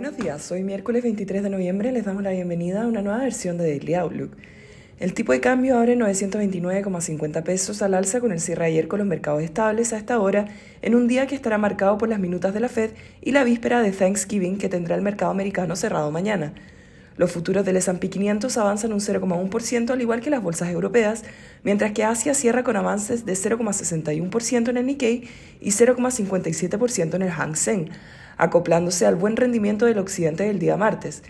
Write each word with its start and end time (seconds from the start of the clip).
Buenos 0.00 0.16
días, 0.16 0.52
hoy 0.52 0.62
miércoles 0.62 1.02
23 1.02 1.42
de 1.42 1.50
noviembre 1.50 1.90
les 1.90 2.04
damos 2.04 2.22
la 2.22 2.30
bienvenida 2.30 2.82
a 2.82 2.86
una 2.86 3.02
nueva 3.02 3.18
versión 3.18 3.58
de 3.58 3.68
Daily 3.68 3.94
Outlook. 3.94 4.30
El 5.00 5.12
tipo 5.12 5.32
de 5.32 5.40
cambio 5.40 5.76
abre 5.76 5.96
929,50 5.96 7.42
pesos 7.42 7.82
al 7.82 7.94
alza 7.94 8.20
con 8.20 8.30
el 8.30 8.38
cierre 8.38 8.66
ayer 8.66 8.86
con 8.86 9.00
los 9.00 9.08
mercados 9.08 9.42
estables 9.42 9.92
a 9.92 9.96
esta 9.96 10.20
hora, 10.20 10.46
en 10.82 10.94
un 10.94 11.08
día 11.08 11.26
que 11.26 11.34
estará 11.34 11.58
marcado 11.58 11.98
por 11.98 12.08
las 12.08 12.20
minutas 12.20 12.54
de 12.54 12.60
la 12.60 12.68
Fed 12.68 12.92
y 13.20 13.32
la 13.32 13.42
víspera 13.42 13.82
de 13.82 13.90
Thanksgiving 13.90 14.58
que 14.58 14.68
tendrá 14.68 14.94
el 14.94 15.02
mercado 15.02 15.32
americano 15.32 15.74
cerrado 15.74 16.12
mañana. 16.12 16.52
Los 17.18 17.32
futuros 17.32 17.66
del 17.66 17.76
S&P 17.76 18.08
500 18.08 18.56
avanzan 18.56 18.92
un 18.94 19.00
0,1% 19.00 19.90
al 19.90 20.00
igual 20.00 20.20
que 20.20 20.30
las 20.30 20.42
bolsas 20.42 20.70
europeas, 20.70 21.24
mientras 21.64 21.92
que 21.92 22.04
Asia 22.04 22.32
cierra 22.32 22.64
con 22.64 22.76
avances 22.76 23.26
de 23.26 23.34
0,61% 23.34 24.70
en 24.70 24.76
el 24.76 24.86
Nikkei 24.86 25.28
y 25.60 25.70
0,57% 25.70 27.14
en 27.14 27.22
el 27.22 27.30
Hang 27.30 27.56
Seng 27.56 27.90
acoplándose 28.38 29.04
al 29.04 29.16
buen 29.16 29.36
rendimiento 29.36 29.84
del 29.84 29.98
occidente 29.98 30.44
del 30.44 30.58
día 30.58 30.76
martes. 30.76 31.22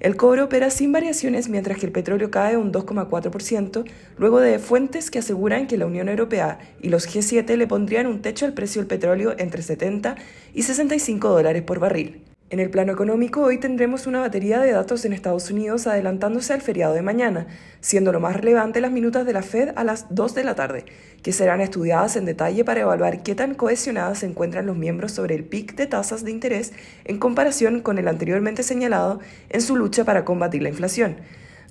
El 0.00 0.16
cobre 0.16 0.42
opera 0.42 0.70
sin 0.70 0.92
variaciones 0.92 1.48
mientras 1.48 1.78
que 1.78 1.86
el 1.86 1.92
petróleo 1.92 2.30
cae 2.30 2.56
un 2.56 2.72
2,4%, 2.72 3.84
luego 4.18 4.40
de 4.40 4.58
fuentes 4.58 5.10
que 5.10 5.20
aseguran 5.20 5.66
que 5.66 5.78
la 5.78 5.86
Unión 5.86 6.08
Europea 6.08 6.58
y 6.82 6.88
los 6.88 7.08
G7 7.08 7.56
le 7.56 7.66
pondrían 7.66 8.06
un 8.06 8.20
techo 8.20 8.44
al 8.44 8.54
precio 8.54 8.80
del 8.80 8.88
petróleo 8.88 9.34
entre 9.38 9.62
70 9.62 10.16
y 10.52 10.62
65 10.62 11.28
dólares 11.28 11.62
por 11.62 11.78
barril. 11.78 12.33
En 12.54 12.60
el 12.60 12.70
plano 12.70 12.92
económico, 12.92 13.40
hoy 13.42 13.58
tendremos 13.58 14.06
una 14.06 14.20
batería 14.20 14.60
de 14.60 14.70
datos 14.70 15.04
en 15.04 15.12
Estados 15.12 15.50
Unidos 15.50 15.88
adelantándose 15.88 16.52
al 16.52 16.60
feriado 16.62 16.94
de 16.94 17.02
mañana, 17.02 17.48
siendo 17.80 18.12
lo 18.12 18.20
más 18.20 18.36
relevante 18.36 18.80
las 18.80 18.92
minutas 18.92 19.26
de 19.26 19.32
la 19.32 19.42
Fed 19.42 19.70
a 19.74 19.82
las 19.82 20.14
2 20.14 20.36
de 20.36 20.44
la 20.44 20.54
tarde, 20.54 20.84
que 21.24 21.32
serán 21.32 21.60
estudiadas 21.60 22.14
en 22.14 22.26
detalle 22.26 22.64
para 22.64 22.82
evaluar 22.82 23.24
qué 23.24 23.34
tan 23.34 23.54
cohesionadas 23.54 24.20
se 24.20 24.26
encuentran 24.26 24.66
los 24.66 24.76
miembros 24.76 25.10
sobre 25.10 25.34
el 25.34 25.42
pic 25.42 25.74
de 25.74 25.88
tasas 25.88 26.22
de 26.22 26.30
interés 26.30 26.72
en 27.04 27.18
comparación 27.18 27.80
con 27.80 27.98
el 27.98 28.06
anteriormente 28.06 28.62
señalado 28.62 29.18
en 29.50 29.60
su 29.60 29.74
lucha 29.74 30.04
para 30.04 30.24
combatir 30.24 30.62
la 30.62 30.68
inflación. 30.68 31.16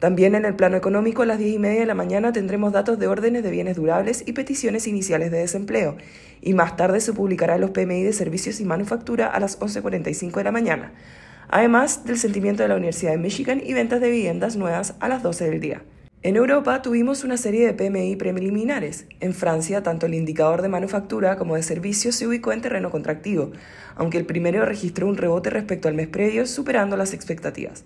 También 0.00 0.34
en 0.34 0.46
el 0.46 0.56
plano 0.56 0.78
económico, 0.78 1.20
a 1.20 1.26
las 1.26 1.38
10 1.38 1.56
y 1.56 1.58
media 1.58 1.80
de 1.80 1.86
la 1.86 1.94
mañana 1.94 2.32
tendremos 2.32 2.72
datos 2.72 2.98
de 2.98 3.06
órdenes 3.06 3.42
de 3.42 3.50
bienes 3.50 3.76
durables 3.76 4.24
y 4.26 4.32
peticiones 4.32 4.86
iniciales 4.86 5.30
de 5.30 5.40
desempleo, 5.40 5.98
y 6.40 6.54
más 6.54 6.74
tarde 6.78 7.00
se 7.00 7.12
publicarán 7.12 7.60
los 7.60 7.72
PMI 7.72 8.02
de 8.04 8.14
servicios 8.14 8.60
y 8.60 8.64
manufactura 8.64 9.26
a 9.26 9.38
las 9.40 9.60
11.45 9.60 10.36
de 10.36 10.44
la 10.44 10.52
mañana, 10.52 10.94
además 11.50 12.06
del 12.06 12.16
sentimiento 12.16 12.62
de 12.62 12.70
la 12.70 12.76
Universidad 12.76 13.10
de 13.10 13.18
Michigan 13.18 13.60
y 13.62 13.74
ventas 13.74 14.00
de 14.00 14.10
viviendas 14.10 14.56
nuevas 14.56 14.94
a 15.00 15.08
las 15.08 15.22
12 15.22 15.50
del 15.50 15.60
día. 15.60 15.82
En 16.22 16.36
Europa 16.36 16.80
tuvimos 16.80 17.22
una 17.22 17.36
serie 17.36 17.66
de 17.66 17.74
PMI 17.74 18.16
preliminares. 18.16 19.04
En 19.20 19.34
Francia, 19.34 19.82
tanto 19.82 20.06
el 20.06 20.14
indicador 20.14 20.62
de 20.62 20.68
manufactura 20.68 21.36
como 21.36 21.56
de 21.56 21.62
servicios 21.62 22.14
se 22.14 22.26
ubicó 22.26 22.52
en 22.52 22.62
terreno 22.62 22.90
contractivo, 22.90 23.52
aunque 23.96 24.16
el 24.16 24.24
primero 24.24 24.64
registró 24.64 25.06
un 25.06 25.18
rebote 25.18 25.50
respecto 25.50 25.88
al 25.88 25.94
mes 25.94 26.08
previo, 26.08 26.46
superando 26.46 26.96
las 26.96 27.12
expectativas. 27.12 27.84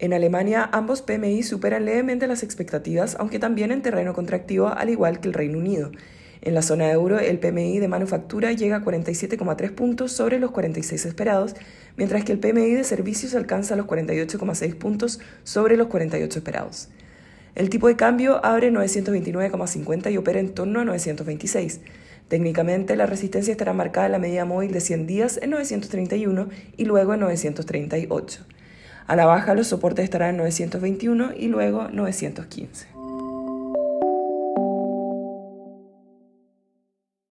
En 0.00 0.14
Alemania, 0.14 0.66
ambos 0.72 1.02
PMI 1.02 1.42
superan 1.42 1.84
levemente 1.84 2.26
las 2.26 2.42
expectativas, 2.42 3.16
aunque 3.20 3.38
también 3.38 3.70
en 3.70 3.82
terreno 3.82 4.14
contractivo, 4.14 4.68
al 4.68 4.88
igual 4.88 5.20
que 5.20 5.28
el 5.28 5.34
Reino 5.34 5.58
Unido. 5.58 5.92
En 6.40 6.54
la 6.54 6.62
zona 6.62 6.90
euro, 6.90 7.18
el 7.18 7.38
PMI 7.38 7.80
de 7.80 7.88
manufactura 7.88 8.50
llega 8.52 8.76
a 8.76 8.82
47,3 8.82 9.74
puntos 9.74 10.12
sobre 10.12 10.38
los 10.38 10.52
46 10.52 11.04
esperados, 11.04 11.54
mientras 11.98 12.24
que 12.24 12.32
el 12.32 12.38
PMI 12.38 12.72
de 12.76 12.84
servicios 12.84 13.34
alcanza 13.34 13.76
los 13.76 13.84
48,6 13.84 14.74
puntos 14.76 15.20
sobre 15.44 15.76
los 15.76 15.88
48 15.88 16.38
esperados. 16.38 16.88
El 17.54 17.68
tipo 17.68 17.86
de 17.86 17.96
cambio 17.96 18.42
abre 18.42 18.72
929,50 18.72 20.10
y 20.10 20.16
opera 20.16 20.40
en 20.40 20.54
torno 20.54 20.80
a 20.80 20.86
926. 20.86 21.82
Técnicamente, 22.28 22.96
la 22.96 23.04
resistencia 23.04 23.52
estará 23.52 23.74
marcada 23.74 24.06
en 24.06 24.12
la 24.12 24.18
medida 24.18 24.46
móvil 24.46 24.72
de 24.72 24.80
100 24.80 25.06
días 25.06 25.38
en 25.42 25.50
931 25.50 26.48
y 26.78 26.86
luego 26.86 27.12
en 27.12 27.20
938. 27.20 28.46
A 29.10 29.16
la 29.16 29.26
baja 29.26 29.56
los 29.56 29.66
soportes 29.66 30.04
estarán 30.04 30.30
en 30.30 30.36
921 30.36 31.32
y 31.36 31.48
luego 31.48 31.88
915. 31.88 32.99